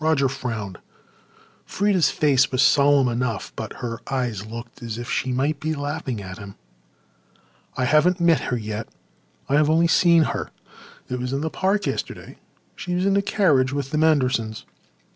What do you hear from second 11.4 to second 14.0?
the park yesterday. She was in a carriage with the